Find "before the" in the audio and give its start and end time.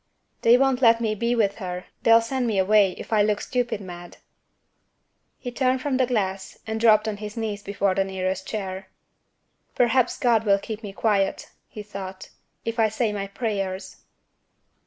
7.61-8.03